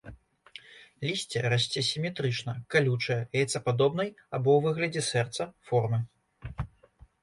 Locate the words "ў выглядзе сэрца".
4.57-5.53